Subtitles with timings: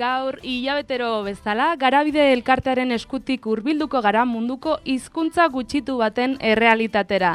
[0.00, 7.34] Gaur hilabetero bezala, garabide elkartearen eskutik hurbilduko gara munduko hizkuntza gutxitu baten errealitatera.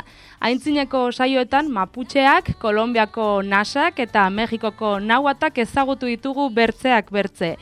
[0.50, 7.56] Aintzineko saioetan Maputxeak, Kolombiako Nasak eta Mexikoko Nahuatak ezagutu ditugu bertzeak bertze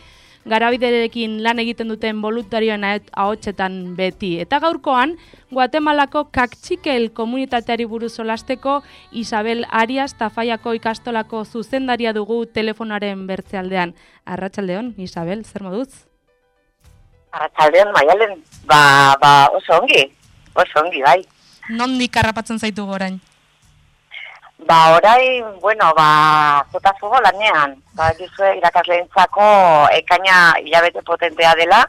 [0.50, 4.40] garabiderekin lan egiten duten voluntarioen ahotsetan beti.
[4.44, 5.18] Eta gaurkoan,
[5.54, 13.94] Guatemalako kaktxikel komunitateari buruz solasteko Isabel Arias Tafaiako ikastolako zuzendaria dugu telefonaren bertzealdean.
[14.26, 15.90] Arratxaldeon, Isabel, zer moduz?
[17.32, 18.80] Arratxaldeon, maialen, ba,
[19.22, 20.08] ba, oso ongi,
[20.56, 21.22] oso ongi, bai.
[21.70, 23.22] Nondik harrapatzen zaitu gorain?
[24.66, 27.76] Ba, orai, bueno, ba, jota zugo lanean.
[27.96, 29.46] Ba, gizue, irakasleentzako
[29.98, 31.82] ekaina hilabete potentea dela,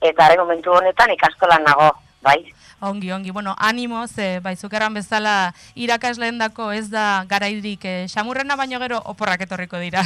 [0.00, 2.40] eta are momentu honetan ikastolan nago, bai.
[2.80, 3.30] Ongi, ongi.
[3.32, 9.00] Bueno, animo, ze, bai, zukeran bezala irakasleen dako ez da garaidik eh, xamurrena baino gero
[9.04, 10.04] oporrak etorriko dira.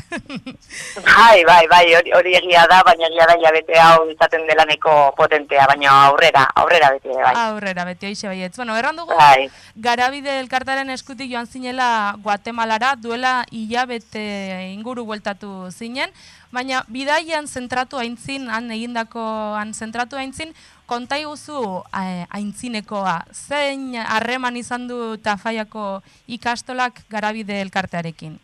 [1.09, 1.84] bai, bai, bai,
[2.17, 7.12] hori egia da, baina egia da jabete hau izaten delaneko potentea, baina aurrera, aurrera beti,
[7.12, 7.34] bai.
[7.45, 8.56] Aurrera beti, hoxe bai, ez.
[8.56, 9.50] Bueno, erran dugu, bai.
[9.77, 16.09] garabide elkartaren eskutik joan zinela Guatemalara, duela hilabete inguru bueltatu zinen,
[16.53, 19.21] baina bidaian zentratu haintzin, han egindako
[19.56, 20.53] han zentratu haintzin,
[20.92, 21.58] kontai guzu
[21.97, 26.03] eh, aintzinekoa, zein harreman izan du Tafaiako
[26.36, 28.34] ikastolak garabide elkartearekin?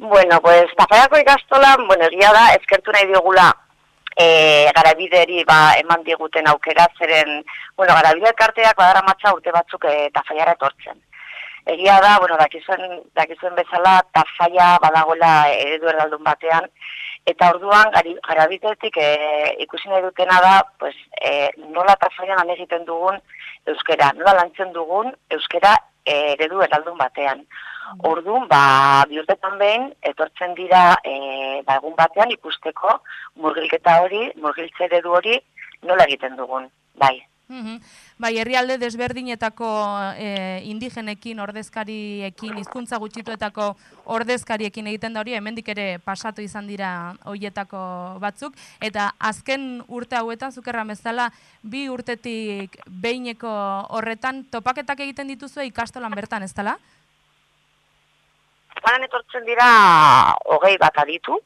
[0.00, 3.50] Bueno, pues Tafaiako ikastola, bueno, egia da, eskertu nahi diogula
[4.16, 7.44] e, garabideri ba, eman diguten aukera, zeren,
[7.76, 11.02] bueno, garabide elkarteak badara matza urte batzuk e, Tafaiara etortzen.
[11.76, 16.72] Egia da, bueno, dakizuen, dakizuen bezala, Tafaia badagoela eredu erdaldun batean,
[17.24, 17.88] Eta orduan,
[18.28, 19.08] garabitetik e,
[19.64, 23.16] ikusi nahi dutena da, pues, e, nola trafaian han egiten dugun
[23.72, 25.72] euskera, nola lantzen dugun euskera
[26.04, 27.40] e, eredu eraldun batean.
[27.46, 28.00] Mm.
[28.10, 28.62] Orduan, ba,
[29.08, 31.16] bihurtetan behin, etortzen dira e,
[31.64, 32.98] ba, egun batean ikusteko
[33.40, 35.40] murgilketa hori, murgiltze eredu hori
[35.88, 36.68] nola egiten dugun,
[37.00, 37.16] bai.
[38.18, 39.68] Bai, herrialde desberdinetako
[40.16, 40.28] e,
[40.70, 43.68] indigenekin, ordezkariekin, hizkuntza gutxituetako
[44.16, 47.80] ordezkariekin egiten da hori, hemendik ere pasatu izan dira hoietako
[48.22, 51.30] batzuk, eta azken urte hauetan, zukerra bezala,
[51.62, 53.54] bi urtetik behineko
[53.98, 56.78] horretan, topaketak egiten dituzu ikastolan bertan, ez dela?
[58.84, 59.66] Baran etortzen dira
[60.50, 61.38] hogei bat aditu,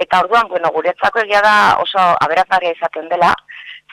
[0.00, 3.34] eta orduan, bueno, guretzako egia da oso aberazgarria izaten dela,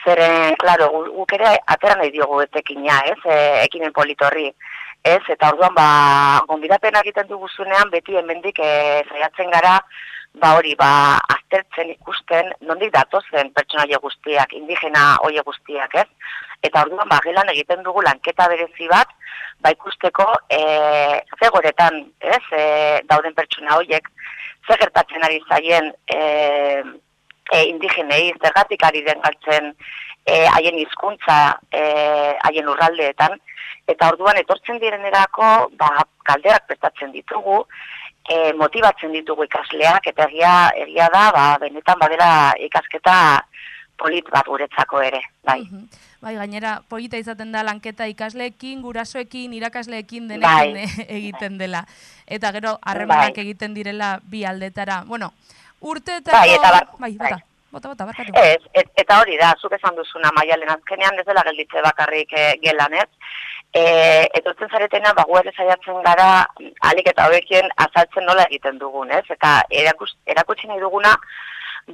[0.04, 4.46] Zere, klaro, guk ere atera nahi diogu etekina, ez, e, ekinen politorri.
[5.04, 5.88] Ez, eta orduan, ba,
[6.48, 8.70] gonbidapen egiten duguzunean, beti hemendik e,
[9.08, 9.78] zaiatzen gara,
[10.40, 10.90] ba hori, ba,
[11.34, 16.06] aztertzen ikusten, nondik datozen pertsonaia guztiak, indigena oie guztiak, ez?
[16.62, 19.12] Eta orduan, ba, gelan egiten dugu lanketa berezi bat,
[19.60, 20.60] ba, ikusteko, e,
[21.38, 22.64] ze goretan, ez, e,
[23.10, 24.08] dauden pertsona hoiek,
[24.68, 26.20] ze gertatzen ari zaien, e,
[27.50, 29.72] e, indigenei, zergatik ari den galtzen
[30.24, 31.38] e, haien hizkuntza
[31.72, 31.84] e,
[32.46, 33.38] haien urraldeetan,
[33.90, 35.90] eta orduan etortzen direnerako ba,
[36.28, 37.64] kalderak prestatzen ditugu,
[38.28, 40.54] e, motibatzen ditugu ikasleak, eta egia,
[40.86, 42.30] egia da, ba, benetan badela
[42.68, 43.16] ikasketa
[44.00, 45.60] polit bat guretzako ere, bai.
[46.20, 50.86] Bai, gainera, polita izaten da lanketa ikasleekin, gurasoekin, irakasleekin denekin bai.
[51.18, 51.86] egiten dela.
[52.28, 53.44] Eta gero, harremanak bai.
[53.44, 55.02] egiten direla bi aldetara.
[55.08, 55.32] Bueno,
[55.80, 56.36] urteetako...
[56.36, 57.38] Bai, eta bar, bai, bai.
[57.70, 58.32] Bota, bota, barkatu.
[58.34, 62.46] Ez, et, eta hori da, zuk esan duzuna maialen azkenean ez dela gelditze bakarrik e,
[62.64, 63.06] gelan ez.
[63.70, 63.82] E,
[64.40, 66.30] etortzen zaretena, bagu ere zaiatzen gara,
[66.90, 69.22] alik eta hobekien azaltzen nola egiten dugun, ez?
[69.30, 71.14] Eta erakutsi nahi duguna,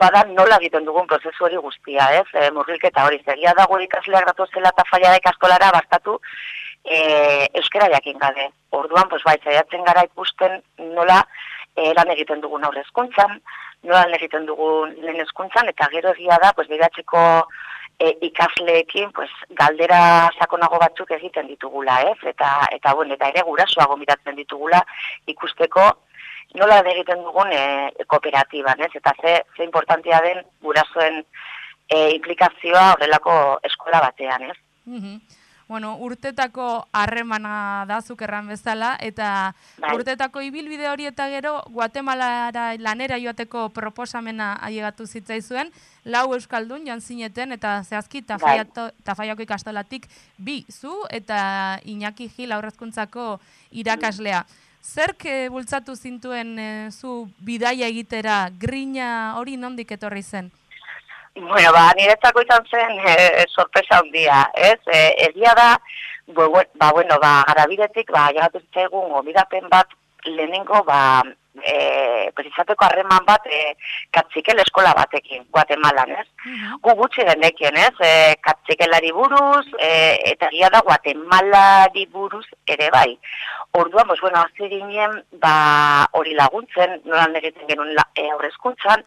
[0.01, 2.27] bada nola egiten dugun prozesu hori guztia, ez?
[2.33, 6.17] E, murrilketa hori, zegia da gure ikasleak datu zela eta faiara ikastolara bastatu
[6.85, 7.03] e,
[7.53, 8.49] euskera jakin gabe.
[8.81, 10.63] Orduan, pues bai, zaiatzen gara ikusten
[10.97, 11.21] nola
[11.77, 13.39] e, lan egiten dugun aurrezkuntzan,
[13.87, 17.23] nola egiten dugu lehen eskuntzan, eta gero egia da, pues, bidatzeko
[17.99, 19.31] e, ikasleekin, pues,
[19.61, 20.01] galdera
[20.39, 22.19] sakonago batzuk egiten ditugula, ez?
[22.33, 24.83] Eta, eta, bueno, eta ere gurasoa gomitatzen ditugula
[25.33, 25.87] ikusteko
[26.57, 27.65] nola egiten dugun e,
[28.09, 28.93] kooperatiban, ez?
[29.01, 31.21] Eta ze, ze importantia den gurasoen
[31.89, 33.35] e, implikazioa horrelako
[33.71, 34.57] eskola batean, ez?
[34.87, 35.36] Mm
[35.69, 39.95] bueno, urtetako harremana da zukerran bezala, eta Bai.
[39.97, 45.73] urtetako ibilbide hori eta gero Guatemalara lanera joateko proposamena ailegatu zitzaizuen,
[46.05, 48.63] lau euskaldun joan zineten, eta zehazki Bai.
[49.05, 50.07] Tafaiako ikastolatik
[50.39, 53.41] bi zu, eta Iñaki Gil aurrezkuntzako
[53.73, 54.45] irakaslea.
[54.87, 60.53] Zerk eh, bultzatu zintuen eh, zu bidaia egitera, grina hori nondik etorri zen?
[61.37, 64.79] Bueno, ba, niretzako izan zen e, sorpresa handia, ez?
[64.89, 65.69] E, egia da,
[66.27, 69.93] bu- bu- ba, bueno, ba, garabidetik, ba, llegatu zitzaigun gomidapen bat
[70.25, 71.23] lehenengo, ba,
[71.63, 73.77] e, pues izateko harreman bat e,
[74.17, 76.27] katzikel eskola batekin, Guatemalan, ez?
[76.83, 77.93] Gu gutxi genekien, ez?
[78.01, 78.13] E,
[78.43, 79.93] katzikelari buruz, e,
[80.33, 83.13] eta egia da Guatemalari buruz ere bai.
[83.77, 89.05] Orduan, pues, bueno, hasi ginen, ba, hori laguntzen, nolan egiten genuen la, e, aurrezkuntzan,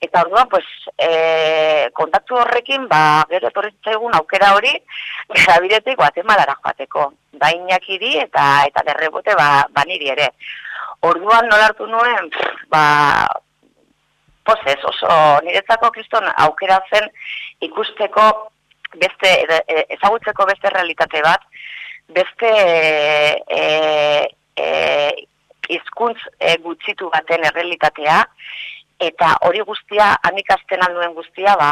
[0.00, 0.64] eta orduan, pues,
[0.96, 4.72] e, kontaktu horrekin, ba, gero etorri zitzaigun aukera hori,
[5.28, 7.10] garabidetik Guatemalara joateko.
[7.40, 10.30] Ba, inakiri eta, eta derrebote, ba, ba niri ere.
[11.06, 12.84] Orduan nola hartu nuen, pff, ba,
[14.48, 15.12] pozez, oso
[15.44, 17.06] niretzako kriston aukera zen
[17.68, 18.26] ikusteko
[18.96, 21.44] beste, e, e, ezagutzeko beste realitate bat,
[22.10, 22.50] beste
[23.58, 23.62] e,
[24.56, 24.70] e,
[25.76, 28.24] izkuntz e, gutxitu baten errealitatea,
[29.00, 31.70] eta hori guztia, hanikasten alduen guztia, ba,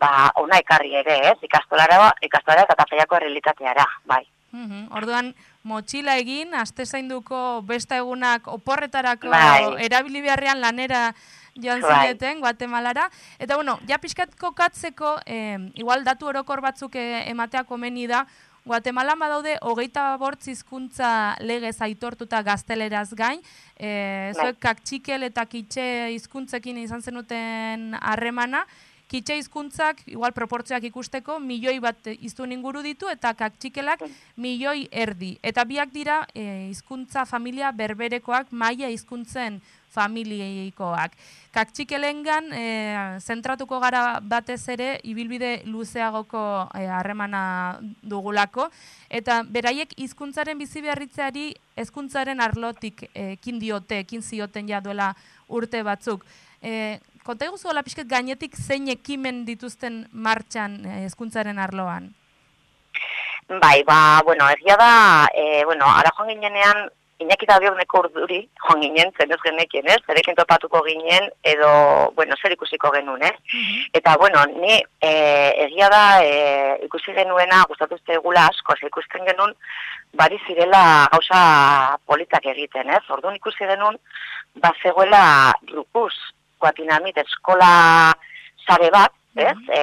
[0.00, 4.24] ba, ona ekarri ere, ez, ikastolara, ikastolara eta tafaiako errealitateara, bai.
[4.56, 5.34] Mhm, Orduan,
[5.66, 9.84] motxila egin, aste zainduko beste egunak oporretarako Bai.
[9.84, 11.10] erabili beharrean lanera
[11.56, 11.90] joan Bai.
[11.90, 13.10] zineten, Guatemalara.
[13.38, 18.26] Eta bueno, ja pixkat kokatzeko, eh, igual datu orokor batzuk eh, ematea komeni da,
[18.66, 21.08] Guatemalan badaude hogeita bortz hizkuntza
[21.38, 23.38] legez aitortuta gazteleraz gain,
[23.78, 25.84] e, zuek kaktxikel eta kitxe
[26.16, 28.64] hizkuntzekin izan zenuten harremana,
[29.06, 34.02] kitxe hizkuntzak igual proportzioak ikusteko milioi bat hiztun inguru ditu eta kaktxikelak
[34.34, 35.36] milioi erdi.
[35.46, 39.60] Eta biak dira e, hizkuntza familia berberekoak maila hizkuntzen
[39.96, 41.16] familieikoak.
[41.56, 42.64] Kaktxikelengan e,
[43.24, 46.42] zentratuko gara batez ere ibilbide luzeagoko
[46.76, 47.42] e, harremana
[48.04, 48.68] dugulako
[49.08, 51.46] eta beraiek hizkuntzaren bizi beharritzeari
[51.80, 55.14] hezkuntzaren arlotik e, ekin diote, ekin zioten ja duela
[55.48, 56.26] urte batzuk.
[56.60, 62.12] E, konta eguzu hola pixket gainetik zein ekimen dituzten martxan e, hezkuntzaren arloan?
[63.48, 66.88] Bai, ba, bueno, egia da, e, bueno, ara joan ginenean,
[67.18, 70.02] Iñaki eta neko urduri, joan ginen, zen ez genekien, ez?
[70.06, 73.32] Zerekin topatuko ginen, edo, bueno, zer ikusiko genuen, ez?
[73.94, 75.12] Eta, bueno, ni e,
[75.64, 79.54] egia da e, ikusi genuena, gustatu egula asko, ze ikusten genuen,
[80.12, 83.02] bari zirela gauza politak egiten, ez?
[83.08, 83.96] Orduan ikusi genuen,
[84.60, 86.12] ba zegoela rukus,
[86.60, 88.12] guatinamit, eskola
[88.66, 89.56] sare bat, ez?
[89.72, 89.80] E,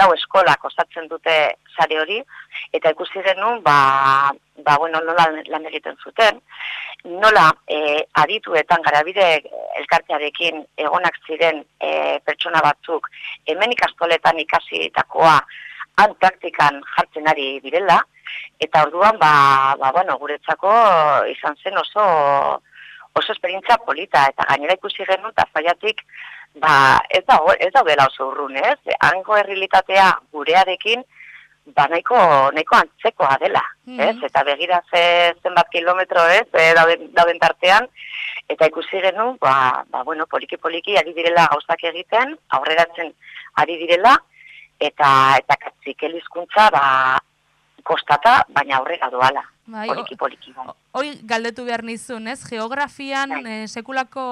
[0.00, 1.36] lau eskolak osatzen dute
[1.76, 2.22] sare hori,
[2.72, 4.30] eta ikusi genuen, ba,
[4.64, 6.40] ba bueno, nola lan egiten zuten,
[7.04, 9.26] nola e, adituetan garabide
[9.80, 13.08] elkartearekin egonak ziren e, pertsona batzuk
[13.46, 15.38] hemen ikastoletan ikasitakoa
[16.00, 17.98] han praktikan jartzen ari direla,
[18.60, 19.32] eta orduan, ba,
[19.80, 20.72] ba bueno, guretzako
[21.32, 22.04] izan zen oso
[23.12, 26.00] oso esperientzia polita, eta gainera ikusi genuen, eta zaiatik,
[26.62, 28.78] ba, ez da, ez daudela oso urrun, ez?
[29.04, 31.04] Hango errealitatea gurearekin,
[31.66, 32.16] ba nahiko,
[32.52, 34.16] nahiko antzekoa dela, ez?
[34.22, 36.48] Eta begira ze zenbat kilometro, ez?
[36.52, 37.86] E, dauden, dauden tartean,
[38.48, 43.12] eta ikusi genuen, ba, ba, bueno, poliki-poliki ari direla gauzak egiten, aurreratzen
[43.62, 44.16] ari direla,
[44.80, 46.84] eta, eta katzikel hizkuntza ba,
[47.86, 49.42] kostata, baina aurrera doala.
[49.72, 50.66] Bai, poliki, poliki, bai.
[50.98, 52.40] Hoi galdetu behar nizun, ez?
[52.48, 53.62] Geografian Bai.
[53.62, 54.24] eh, sekulako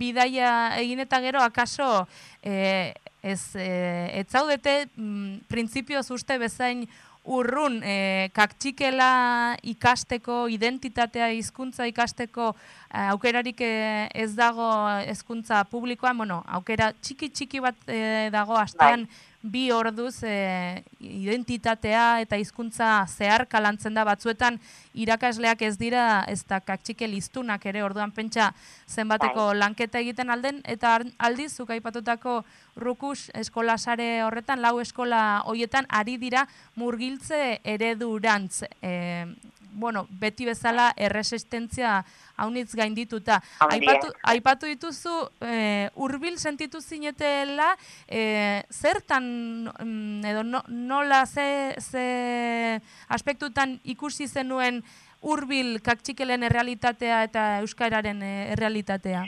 [0.00, 2.06] bidaia egin eta gero, akaso
[2.42, 6.86] eh, ez, eh, ez zaudete mm, printzipioz uste bezain
[7.22, 12.50] urrun eh, kaktxikela ikasteko, identitatea hizkuntza ikasteko
[12.90, 14.68] eh, aukerarik ez dago
[15.06, 19.06] hezkuntza publikoan, bueno, aukera txiki-txiki bat eh, dago astean
[19.42, 24.04] bi orduz e, identitatea eta hizkuntza zeharka lantzen da.
[24.06, 24.58] Batzuetan
[24.94, 28.52] irakasleak ez dira ez da kaktxike listunak ere orduan pentsa
[28.86, 32.42] zenbateko lanketa egiten alden eta aldiz zuk aipatutako
[32.76, 39.26] rukus eskola sare horretan lau eskola hoietan ari dira murgiltze eredurantz e,
[39.72, 42.02] bueno, beti bezala erresistentzia
[42.36, 43.38] haunitz gaindituta.
[43.64, 47.70] Aipatu, aipatu dituzu e, hurbil sentitu zinetela
[48.06, 49.24] e, zertan
[49.72, 54.82] mm, edo no, nola ze, ze aspektutan ikusi zenuen
[55.22, 59.22] hurbil kaktxikelen errealitatea eta euskararen eh, errealitatea.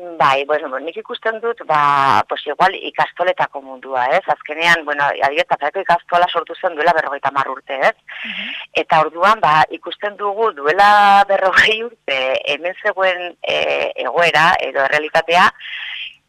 [0.00, 4.22] Bai, bueno, nik ikusten dut, ba, pues igual ikastoletako mundua, ez?
[4.32, 7.96] Azkenean, bueno, adibeta, ikastola sortu zen duela berrogeita urte, ez?
[8.24, 8.48] Mhm.
[8.82, 15.50] Eta orduan, ba, ikusten dugu duela berrogei urte hemen zegoen e, egoera edo realitatea,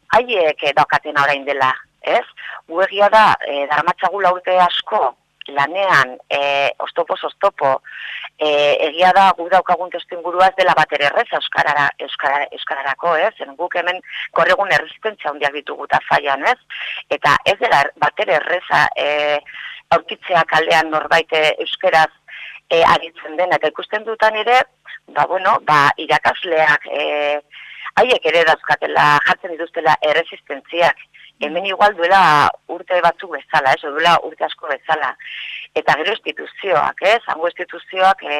[0.08, 2.26] haiek daukaten orain dela, ez?
[2.68, 5.16] Guegia da, e, daramatzagula urte asko,
[5.56, 7.74] lanean, e, ostopoz ostopo,
[8.38, 8.48] e,
[8.88, 13.32] egia da gu daukagun testu ingurua dela bater errez euskarara, euskara, euskararako, ez?
[13.38, 14.00] Zen guk hemen
[14.38, 16.58] korregun errezistentzia handiak ditugu eta faian, ez?
[17.18, 19.38] Eta ez dela bater erreza e,
[19.96, 22.10] aurkitzea kaldean norbait e, euskeraz
[22.70, 24.62] e, aritzen den, eta ikusten dutan ere,
[25.12, 27.40] ba, bueno, ba, irakasleak, e,
[28.00, 31.02] haiek ere dauzkatela, jartzen dituztela erresistentziak,
[31.42, 35.10] hemen igual duela urte batzuk bezala, ez, duela urte asko bezala.
[35.74, 38.38] Eta gero instituzioak, ez, hango instituzioak, e,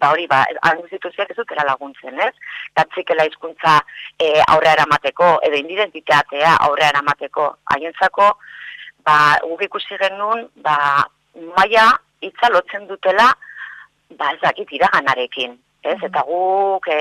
[0.00, 2.32] ba hori, ba, hango instituzioak ez dutera laguntzen, ez,
[2.76, 3.78] gatzikela hizkuntza
[4.18, 8.32] e, aurrea eramateko, edo indidentitatea aurrea eramateko, haientzako,
[9.06, 10.78] ba, guk ikusi genuen, ba,
[11.54, 11.86] maia
[12.24, 13.30] hitza lotzen dutela,
[14.16, 15.54] ba, ez dakit iraganarekin,
[15.86, 17.00] ez, eta guk e,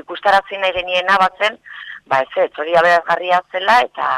[0.00, 1.56] ikustaratzen nahi geniena batzen,
[2.10, 4.10] ba ez ez, hori aberazgarria zela eta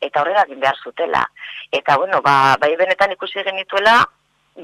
[0.00, 1.24] eta horrela egin behar zutela.
[1.72, 3.96] Eta bueno, ba, bai benetan ikusi genituela,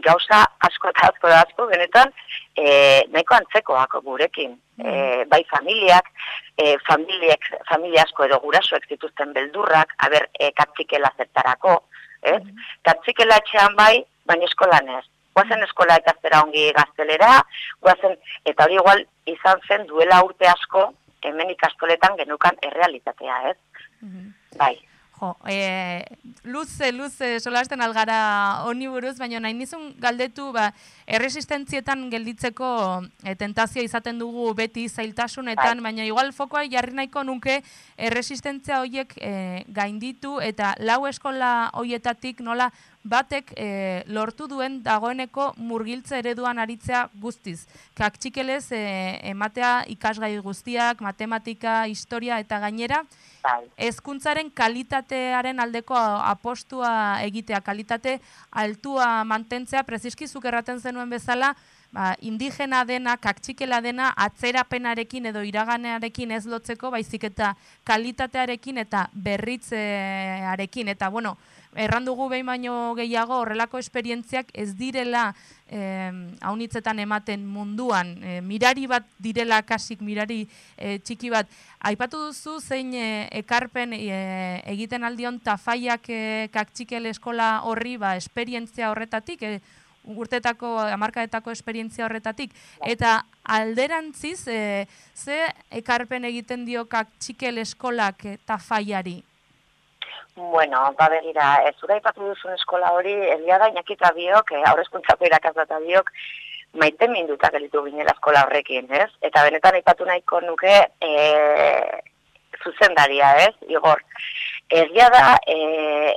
[0.03, 2.13] gauza asko eta asko da asko, benetan,
[2.57, 2.67] e,
[3.13, 4.57] nahiko antzekoak gurekin.
[4.79, 6.11] E, bai familiak,
[6.59, 11.81] e, familiek, familia asko edo gurasoek zituzten beldurrak, haber, e, katzikela zertarako,
[12.23, 12.41] ez?
[12.43, 15.05] Mm Katzikela etxean bai, baina eskolan ez.
[15.35, 17.31] Guazen eskola eta zera ongi gaztelera,
[17.83, 18.13] guazen,
[18.45, 19.01] eta hori igual
[19.31, 20.91] izan zen duela urte asko,
[21.25, 23.57] hemen ikastoletan genukan errealitatea, ez?
[24.01, 24.77] Mm Bai.
[25.15, 26.03] Jo, e,
[26.43, 28.17] luze, luze, solasten algara
[28.67, 30.73] honi buruz, baina nahi nizun galdetu, ba,
[31.07, 32.69] erresistentzietan gelditzeko
[33.25, 35.91] e, tentazio izaten dugu beti zailtasunetan, bai.
[35.91, 37.61] baina igual fokoa jarri nahiko nuke
[37.97, 42.71] erresistentzia horiek e, gainditu eta lau eskola horietatik nola
[43.05, 43.67] batek e,
[44.09, 47.67] lortu duen dagoeneko murgiltze ereduan aritzea guztiz.
[47.99, 48.81] Kaktxikelez e,
[49.29, 53.03] ematea ikasgai guztiak, matematika, historia eta gainera,
[53.45, 53.61] bai.
[53.77, 58.19] hezkuntzaren kalitatearen aldeko apostua egitea, kalitate
[58.51, 61.55] altua mantentzea, preziskizuk erraten zenuen bezala,
[61.91, 70.89] ba, indigena dena, kaktxikela dena, atzerapenarekin edo iraganearekin ez lotzeko, baizik eta kalitatearekin eta berritzearekin.
[70.95, 71.37] Eta, bueno,
[71.75, 75.33] errandugu behin baino gehiago horrelako esperientziak ez direla
[75.67, 76.11] eh,
[76.41, 80.45] haunitzetan ematen munduan, eh, mirari bat direla kasik, mirari
[80.77, 81.51] eh, txiki bat.
[81.81, 88.91] Aipatu duzu zein eh, ekarpen eh, egiten aldion tafaiak eh, kaktxikel eskola horri ba, esperientzia
[88.91, 89.59] horretatik, eh,
[90.05, 92.53] urtetako, amarkaetako esperientzia horretatik,
[92.87, 99.23] eta alderantziz, eh, ze ekarpen egiten dio kaktxikel eskolak eh, tafaiari?
[100.37, 105.29] Bueno, ba begira, ez zura ipatu duzun eskola hori, egia da inakita biok, e, aurrezkuntzako
[105.29, 106.11] irakazata biok,
[106.83, 109.11] maite minduta gelitu ginela eskola horrekin, ez?
[109.23, 111.13] Eta benetan ipatu nahiko nuke e,
[112.65, 113.55] zuzendaria, ez?
[113.71, 114.03] Igor,
[114.83, 115.59] egia da, e,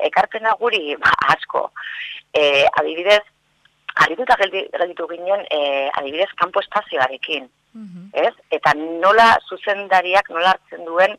[0.09, 1.67] ekarpena guri ba, asko,
[2.33, 3.21] e, adibidez,
[4.03, 8.09] harrituta gelditu ginen, e, adibidez, kanpo espazioarekin, mhm.
[8.13, 8.33] ez?
[8.51, 11.17] Eta nola zuzendariak nola hartzen duen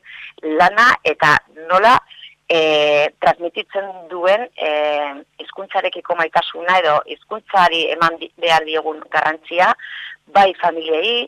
[0.61, 1.37] lana eta
[1.70, 1.97] nola
[2.49, 2.58] e,
[3.20, 4.70] transmititzen duen e,
[5.42, 9.73] hizkuntzarekiko maitasuna edo hizkuntzari eman behar diegun garrantzia
[10.35, 11.25] bai familiei,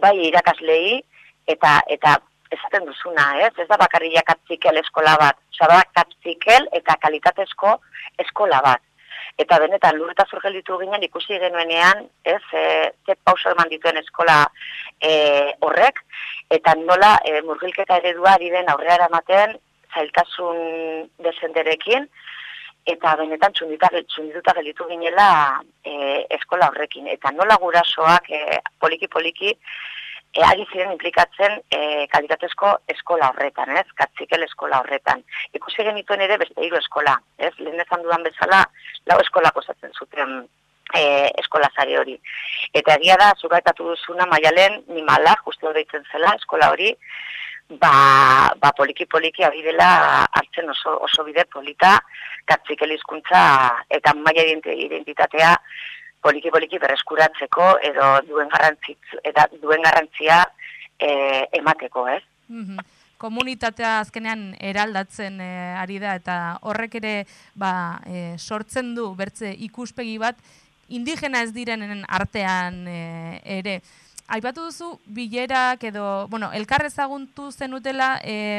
[0.00, 1.00] bai irakaslei
[1.46, 2.18] eta eta
[2.54, 3.52] esaten duzuna, ez?
[3.58, 7.78] Ez da bakarria katzikel eskola bat, oza da katzikel eta kalitatezko
[8.22, 8.82] eskola bat.
[9.38, 12.64] Eta benetan lurreta zurgel ditu ginen ikusi genuenean, ez, e,
[13.06, 14.44] ze pauso eman dituen eskola
[15.00, 15.12] e,
[15.60, 16.02] horrek,
[16.50, 19.56] eta nola e, murgilketa eredua ari den aurrera ematen
[19.94, 22.06] zailtasun desenderekin,
[22.86, 25.28] eta benetan txundituta gelitu ginela
[25.82, 27.08] e, eskola horrekin.
[27.08, 29.54] Eta nola gurasoak e, poliki-poliki
[30.34, 31.80] e, ari ziren implikatzen e,
[32.12, 33.86] kalitatezko eskola horretan, ez?
[34.00, 35.22] Katzikel eskola horretan.
[35.54, 37.52] Ikusi genituen ere beste hiru eskola, ez?
[37.60, 38.64] Lehen ezan dudan bezala,
[39.10, 40.36] lau eskola kozatzen zuten
[40.92, 41.04] e,
[41.44, 42.18] eskola zari hori.
[42.74, 46.92] Eta egia da, zugaitatu duzuna, maialen, nimala, justu deitzen zela, eskola hori,
[47.80, 49.88] ba, ba poliki poliki ari dela
[50.32, 51.96] hartzen oso, oso bide polita
[52.44, 53.40] katzikel hizkuntza
[53.88, 55.54] eta maila identitatea
[56.24, 58.50] poliki poliki berreskuratzeko edo duen
[59.22, 60.42] eta duen garrantzia
[60.98, 62.22] e, emateko, ez?
[62.48, 62.84] Mm
[63.24, 65.46] Komunitatea azkenean eraldatzen e,
[65.80, 66.34] ari da eta
[66.66, 67.12] horrek ere
[67.54, 70.36] ba, e, sortzen du bertze ikuspegi bat
[70.92, 73.78] indigena ez direnen artean e, ere
[74.34, 78.58] aipatu duzu bilerak edo, bueno, elkar ezaguntu zenutela e,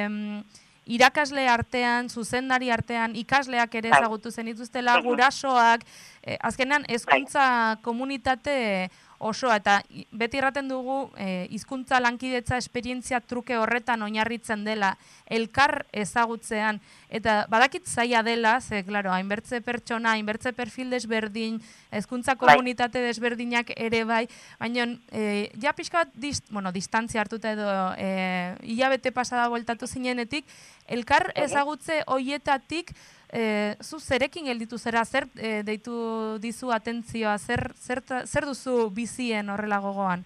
[0.86, 4.00] irakasle artean, zuzendari artean, ikasleak ere bai.
[4.00, 5.86] ezagutu zenituztela, gurasoak,
[6.22, 8.90] e, azkenean hezkuntza komunitate
[9.20, 9.58] osoa.
[9.58, 9.80] Eta
[10.12, 14.96] beti erraten dugu e, hizkuntza lankidetza esperientzia truke horretan oinarritzen dela
[15.26, 16.82] elkar ezagutzean.
[17.10, 22.56] Eta badakit zaila dela ze claro hainbertze pertsona hainbertze perfil desberdin hezkuntza bai.
[22.56, 24.28] komunitate desberdinak ere bai.
[24.60, 30.46] Baina e, ja pixka bat dist, bueno, distantzia hartuta edo e, hilabete pasada bueltatu zinenetik
[30.88, 32.92] elkar ezagutze hoietatik
[33.34, 39.50] e, zu zerekin gelditu zera, zer e, deitu dizu atentzioa, zer, zer, zer duzu bizien
[39.50, 40.26] horrela gogoan?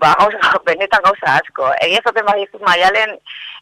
[0.00, 1.70] Ba, gauza, benetan gauza asko.
[1.84, 3.12] Egia zaten badizu maialen,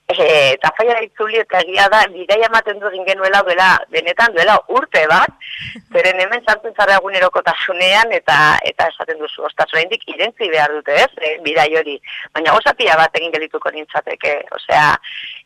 [0.08, 5.04] e, eta faia ditzuli eta egia da, bidea ematen du genuela duela, benetan duela urte
[5.10, 5.34] bat,
[5.92, 8.38] zeren hemen sartzen zara egunerokotasunean eta
[8.70, 11.98] eta esaten duzu, ostaz, indik irentzi behar dute ez, e, bidai hori.
[12.32, 14.92] Baina gozapia bat egin geldituko nintzateke, osea,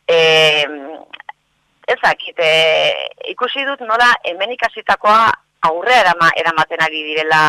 [0.07, 0.19] e,
[1.97, 2.53] ezakit, e,
[3.35, 5.25] ikusi dut nola hemen ikasitakoa
[5.67, 7.49] aurre erama, eramaten ari direla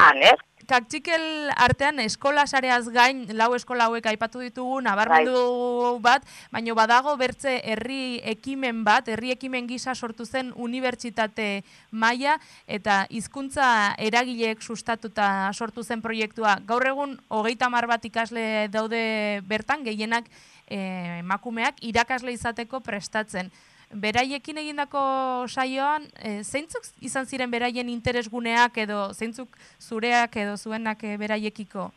[0.00, 0.40] han, ez?
[0.68, 6.00] Kaktxikel artean eskola sareaz gain, lau eskola hauek aipatu ditugu, nabarmendu bai.
[6.06, 13.04] bat, baino badago bertze herri ekimen bat, herri ekimen gisa sortu zen unibertsitate maila eta
[13.10, 13.66] hizkuntza
[13.98, 16.58] eragileek sustatuta sortu zen proiektua.
[16.66, 20.30] Gaur egun, hogeita mar bat ikasle daude bertan, gehienak
[20.68, 23.52] e, emakumeak irakasle izateko prestatzen.
[23.94, 25.00] Beraiekin egindako
[25.46, 31.92] saioan, e, zeintzuk izan ziren beraien interesguneak edo zeintzuk zureak edo zuenak e, beraiekiko?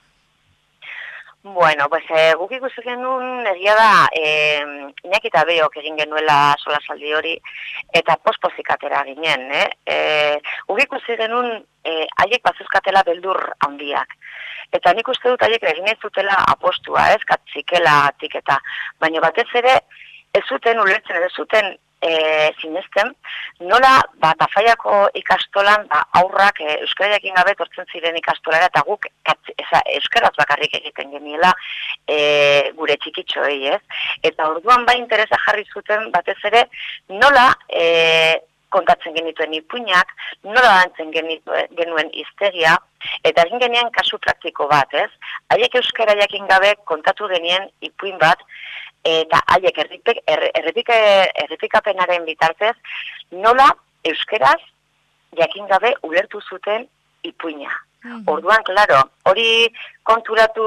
[1.53, 4.25] Bueno, pues e, guk ikusi genuen egia da e,
[5.07, 7.35] inakita beok egin genuela sola saldi hori
[7.95, 9.47] eta pospozik atera ginen.
[9.61, 9.67] Eh?
[9.85, 9.97] E,
[10.67, 11.49] guk ikusi genuen
[11.83, 14.17] e, haiek bazuzkatela beldur handiak.
[14.75, 18.59] Eta nik uste dut haiek egin ez zutela apostua, ez, katzikela atiketa.
[18.99, 19.79] Baina batez ere,
[20.35, 22.11] ez zuten ulertzen, ez zuten e,
[22.61, 23.13] zinezten,
[23.59, 29.55] nola, ba, tafaiako ikastolan, ba, aurrak e, euskararekin gabe tortzen ziren ikastolara, eta guk katzi,
[29.57, 31.53] eza, euskaraz bakarrik egiten geniela
[32.07, 32.19] e,
[32.77, 33.81] gure txikitxoei, ez?
[34.29, 36.67] Eta orduan ba interesa jarri zuten, batez ere,
[37.09, 38.37] nola, e,
[38.69, 40.09] kontatzen genituen ipuinak,
[40.43, 42.75] nola dantzen genuen iztegia,
[43.23, 45.09] eta egin genien kasu praktiko bat, ez?
[45.53, 48.43] Haiek euskara jakin gabe kontatu genien ipuin bat,
[49.03, 49.77] eta haiek
[50.33, 52.75] errepikapenaren bitartez,
[53.31, 53.71] nola
[54.03, 54.61] euskeraz
[55.37, 56.87] jakin gabe ulertu zuten
[57.23, 57.71] ipuina.
[58.07, 58.23] -hmm.
[58.31, 59.47] Orduan, klaro, hori
[60.07, 60.65] konturatu,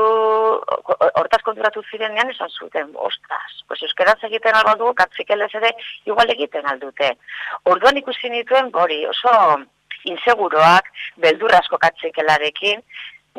[1.21, 5.73] hortaz konturatu zirenean esan zuten, ostras, pues euskeraz egiten alba dugu, katzikelez ere,
[6.07, 7.12] igual egiten aldute.
[7.73, 9.33] Orduan ikusi nituen, hori, oso
[10.11, 10.93] inseguroak,
[11.25, 12.85] beldurrasko katzikelarekin,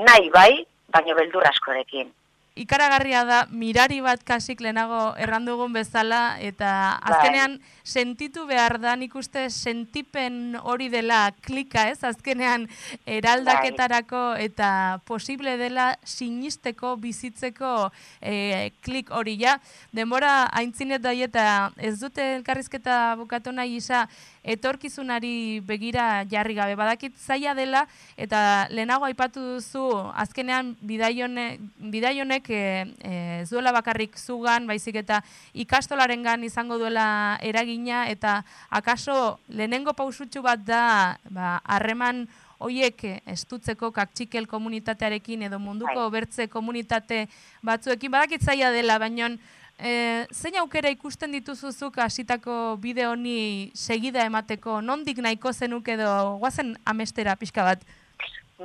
[0.07, 0.51] nahi bai,
[0.93, 2.11] baino beldurraskorekin
[2.55, 7.13] ikaragarria da mirari bat kasik lehenago errandugun bezala eta bai.
[7.13, 12.67] azkenean sentitu behar da nik uste sentipen hori dela klika ez azkenean
[13.07, 14.45] eraldaketarako bai.
[14.49, 19.57] eta posible dela sinisteko bizitzeko e, klik hori ja
[19.93, 24.07] denbora haintzinet da eta ez dute elkarrizketa bukatu nahi isa
[24.43, 27.85] etorkizunari begira jarri gabe badakit zaila dela
[28.17, 32.61] eta lehenago aipatu duzu azkenean bidaionek e,
[32.99, 33.13] e,
[33.45, 35.21] zuela bakarrik zugan baizik eta
[35.53, 42.27] ikastolarengan izango duela eragina eta akaso lehenengo pausutxu bat da ba, harreman
[42.61, 46.11] hoiek estutzeko kaktxikel komunitatearekin edo munduko bai.
[46.21, 47.25] bertze komunitate
[47.65, 49.35] batzuekin badakit zaila dela baino
[49.81, 56.75] E, zein aukera ikusten dituzuzuk hasitako bide honi segida emateko, nondik nahiko zenuk edo guazen
[56.85, 57.81] amestera pixka bat?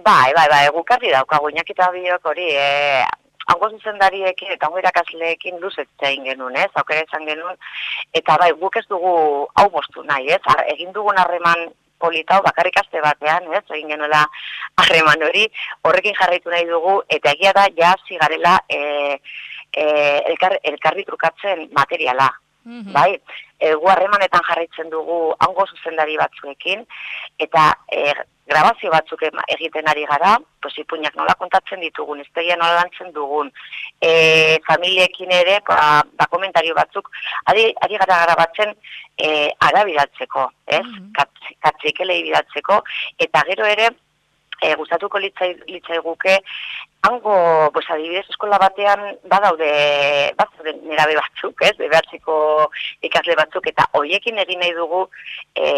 [0.04, 3.00] Bai, bai, bai, gukarri daukagu, inakita biok hori, e,
[3.48, 7.56] hango zuzendariekin eta hango irakasleekin luzet egin genuen, ez, aukera izan genuen,
[8.20, 9.16] eta bai, guk ez dugu
[9.56, 10.42] hau mostu nahi, ez,
[10.74, 11.64] egin dugun harreman
[11.96, 14.26] politau bakarrik aste batean, ez, egin genuela
[14.84, 15.48] harreman hori,
[15.88, 19.16] horrekin jarraitu nahi dugu, eta egia da, ja, zigarela, e,
[19.76, 19.84] e,
[20.32, 22.30] elkar, elkarri trukatzen materiala.
[22.66, 23.12] Mm Bai,
[23.60, 26.82] e, gu harremanetan jarraitzen dugu hango zuzendari batzuekin,
[27.38, 28.14] eta e,
[28.50, 29.22] grabazio batzuk
[29.54, 33.52] egiten ari gara, pues, ipuñak nola kontatzen ditugun, ez nola lantzen dugun,
[34.00, 37.10] e, familiekin ere, ba, ba komentario batzuk,
[37.46, 38.74] ari, ari gara grabatzen
[39.18, 40.82] e, ara bidatzeko, ez?
[40.82, 41.12] Mm -hmm.
[41.60, 42.82] Katzik, bidatzeko,
[43.18, 43.90] eta gero ere,
[44.62, 46.36] e, gustatuko litzai, litzai guke,
[47.06, 49.70] hango, pues, adibidez, eskola batean badaude,
[50.38, 52.36] badaude nerabe batzuk, ez, behartziko
[53.06, 55.04] ikasle batzuk, eta hoiekin egin nahi dugu,
[55.54, 55.68] e,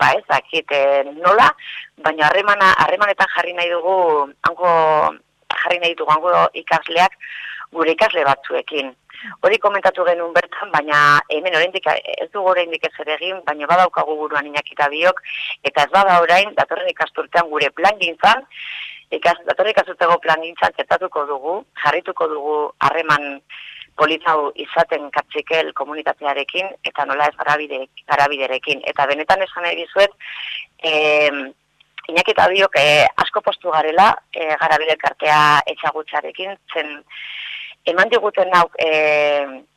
[0.00, 0.82] ba ez, akit, e,
[1.18, 1.50] nola,
[2.04, 3.96] baina harremana, harremanetan jarri nahi dugu,
[4.48, 4.74] hango,
[5.54, 7.18] jarri nahi dugu, hango ikasleak,
[7.74, 8.94] gure ikasle batzuekin.
[9.46, 11.00] Hori komentatu genuen bertan, baina
[11.32, 15.20] hemen oraindik ez dugu oraindik ez ere egin, baina badaukagu buruan inakita biok,
[15.70, 18.44] eta ez bada orain, datorren ikasturtean gure plan gintzan,
[19.18, 23.40] ikas, datorren ikasturtego plan gintzan txetatuko dugu, jarrituko dugu harreman
[23.96, 28.80] politau izaten katzikel komunitatearekin, eta nola ez garabiderekin.
[28.90, 30.16] Eta benetan esan nahi dizuet,
[30.82, 31.52] eh,
[32.04, 34.96] Inakita biok eh, asko postu garela eh, garabide
[35.72, 36.90] etxagutxarekin, zen
[37.86, 38.90] eman diguten hau e,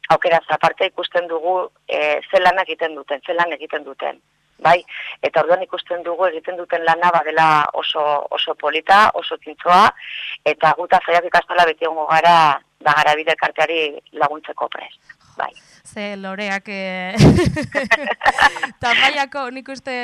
[0.10, 4.20] aukera zaparte ikusten dugu e, zelan egiten duten, zelan egiten duten.
[4.64, 4.80] Bai,
[5.22, 8.02] eta orduan ikusten dugu egiten duten lana badela oso,
[8.34, 9.84] oso polita, oso tintzoa,
[10.54, 13.82] eta guta zaiak ikastala beti ongo gara da gara bide karteari
[14.18, 15.18] laguntzeko prest.
[15.38, 15.52] Bai
[15.88, 17.16] ze loreak e...
[18.84, 19.96] tafaiako nik uste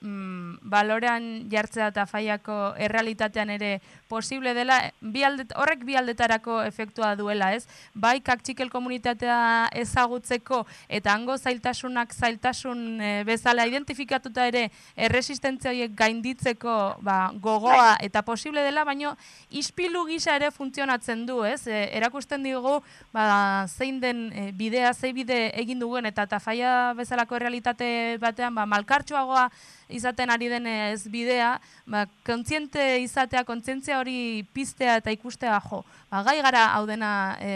[0.00, 3.72] mm, balorean jartzea tafaiako errealitatean ere
[4.12, 9.38] posible dela bi horrek bi aldetarako efektua duela ez bai kaktxikel komunitatea
[9.84, 10.62] ezagutzeko
[10.98, 14.66] eta hango zailtasunak zailtasun e, bezala identifikatuta ere
[15.08, 18.06] erresistentzia horiek gainditzeko ba, gogoa bai.
[18.08, 19.14] eta posible dela baino
[19.62, 22.78] ispilu gisa ere funtzionatzen du ez e, erakusten digu
[23.16, 28.68] ba, zein den e, bidea zein bide egin duen eta tafaia bezalako realitate batean ba,
[28.76, 29.48] malkartxoagoa
[29.92, 35.82] izaten ari denez bidea, ba, kontziente izatea, kontzientzia hori piztea eta ikustea jo.
[36.10, 37.10] Ba, gai gara hau dena
[37.40, 37.52] e,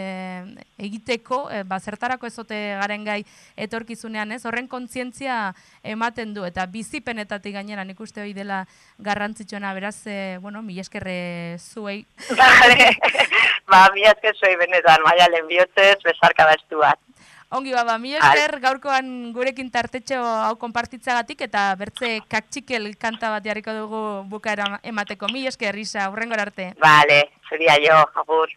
[0.87, 3.19] egiteko, e, ba, zertarako ezote garen gai
[3.67, 8.63] etorkizunean ez, horren kontzientzia ematen du eta bizipenetatik gainera nik uste hori dela
[8.97, 12.05] garrantzitsuena beraz, e, bueno, mi eskerre zuei.
[13.71, 17.06] ba, mi esker zuei benetan, maia lehenbiotzez, besarka da estu bat.
[17.47, 23.71] Ongi baba, mi esker gaurkoan gurekin tartetxo hau konpartitzagatik eta bertze kaktxikel kanta bat jarriko
[23.71, 25.29] dugu bukaera emateko.
[25.31, 26.73] Mi esker, Risa, urrengor arte.
[26.83, 28.51] Vale, seria jo, agur.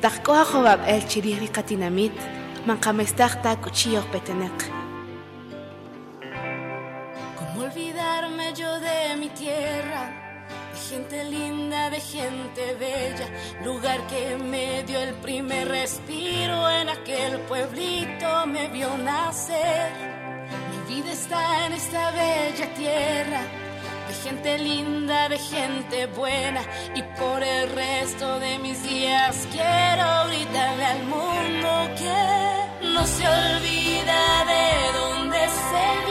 [0.00, 2.14] Darkoa jobab el txiriri katinamit,
[2.70, 4.70] mankamestarta kuchillo petenek.
[7.34, 10.29] Como olvidarme yo de mi tierra,
[10.90, 13.28] gente linda, de gente bella,
[13.64, 19.92] lugar que me dio el primer respiro en aquel pueblito me vio nacer.
[20.70, 23.42] Mi vida está en esta bella tierra,
[24.08, 26.62] de gente linda, de gente buena,
[26.96, 34.44] y por el resto de mis días quiero gritarle al mundo que no se olvida
[34.52, 36.09] de dónde se